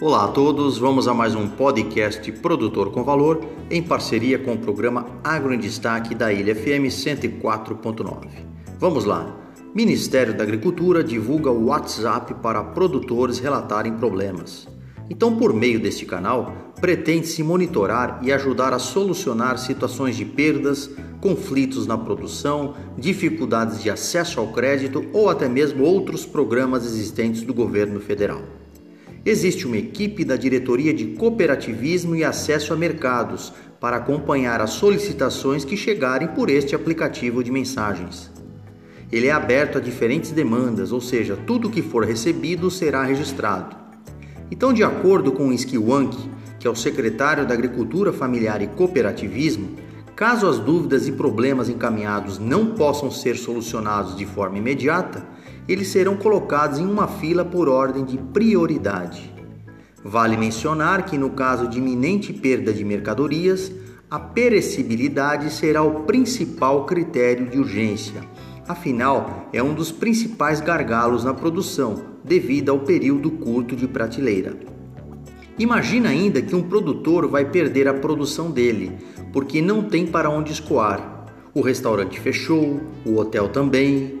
[0.00, 4.58] Olá a todos, vamos a mais um podcast Produtor com Valor em parceria com o
[4.58, 8.28] programa Agro em Destaque da Ilha FM 104.9.
[8.78, 9.36] Vamos lá.
[9.74, 14.68] Ministério da Agricultura divulga o WhatsApp para produtores relatarem problemas.
[15.10, 20.88] Então, por meio deste canal, pretende-se monitorar e ajudar a solucionar situações de perdas,
[21.20, 27.52] conflitos na produção, dificuldades de acesso ao crédito ou até mesmo outros programas existentes do
[27.52, 28.42] governo federal.
[29.30, 35.66] Existe uma equipe da Diretoria de Cooperativismo e Acesso a Mercados para acompanhar as solicitações
[35.66, 38.30] que chegarem por este aplicativo de mensagens.
[39.12, 43.76] Ele é aberto a diferentes demandas, ou seja, tudo que for recebido será registrado.
[44.50, 46.16] Então, de acordo com o Skiwank,
[46.58, 49.76] que é o secretário da Agricultura Familiar e Cooperativismo,
[50.16, 55.22] caso as dúvidas e problemas encaminhados não possam ser solucionados de forma imediata,
[55.68, 59.30] eles serão colocados em uma fila por ordem de prioridade.
[60.02, 63.70] Vale mencionar que, no caso de iminente perda de mercadorias,
[64.10, 68.22] a perecibilidade será o principal critério de urgência.
[68.66, 74.56] Afinal, é um dos principais gargalos na produção, devido ao período curto de prateleira.
[75.58, 78.92] Imagina ainda que um produtor vai perder a produção dele,
[79.32, 81.26] porque não tem para onde escoar.
[81.52, 84.20] O restaurante fechou, o hotel também,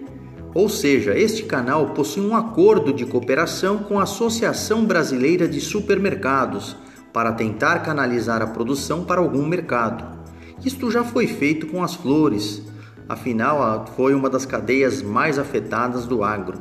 [0.54, 6.76] ou seja, este canal possui um acordo de cooperação com a Associação Brasileira de Supermercados
[7.12, 10.18] para tentar canalizar a produção para algum mercado.
[10.64, 12.62] Isto já foi feito com as flores,
[13.08, 16.58] afinal, foi uma das cadeias mais afetadas do agro.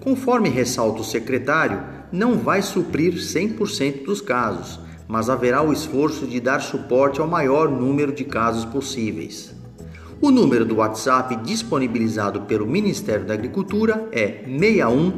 [0.00, 6.40] Conforme ressalta o secretário, não vai suprir 100% dos casos, mas haverá o esforço de
[6.40, 9.54] dar suporte ao maior número de casos possíveis.
[10.22, 15.14] O número do WhatsApp disponibilizado pelo Ministério da Agricultura é 61